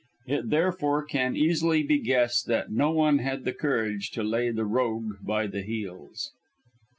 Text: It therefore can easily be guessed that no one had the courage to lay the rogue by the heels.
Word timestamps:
It 0.25 0.49
therefore 0.49 1.05
can 1.05 1.35
easily 1.35 1.83
be 1.83 1.99
guessed 1.99 2.47
that 2.47 2.71
no 2.71 2.89
one 2.91 3.19
had 3.19 3.43
the 3.45 3.53
courage 3.53 4.09
to 4.13 4.23
lay 4.23 4.49
the 4.49 4.65
rogue 4.65 5.17
by 5.23 5.45
the 5.45 5.61
heels. 5.61 6.31